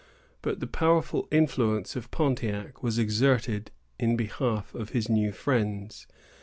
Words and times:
But 0.41 0.59
the 0.59 0.65
powerful 0.65 1.27
influence 1.29 1.95
of 1.95 2.09
Pontiac 2.09 2.81
was 2.81 2.97
exerted 2.97 3.69
in 3.99 4.15
behalf 4.15 4.73
of 4.73 4.89
his 4.89 5.09
new 5.09 5.31
friends. 5.31 6.07